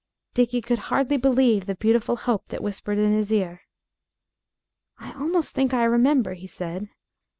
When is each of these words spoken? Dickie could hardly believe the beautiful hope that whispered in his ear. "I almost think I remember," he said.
Dickie 0.33 0.61
could 0.61 0.79
hardly 0.89 1.17
believe 1.17 1.67
the 1.67 1.75
beautiful 1.75 2.15
hope 2.15 2.47
that 2.47 2.63
whispered 2.63 2.97
in 2.97 3.13
his 3.13 3.31
ear. 3.31 3.61
"I 4.97 5.13
almost 5.13 5.53
think 5.53 5.75
I 5.75 5.83
remember," 5.83 6.33
he 6.33 6.47
said. 6.47 6.89